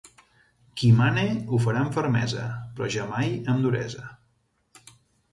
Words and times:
Qui 0.79 0.87
mane, 0.99 1.25
ho 1.49 1.59
farà 1.65 1.83
amb 1.85 1.93
fermesa, 1.97 2.45
però 2.79 2.87
jamai 2.95 3.35
amb 3.53 3.67
duresa. 3.67 4.07